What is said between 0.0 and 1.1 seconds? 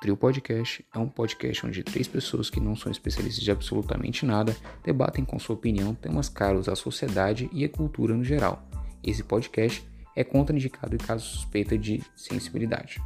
Trio Podcast é um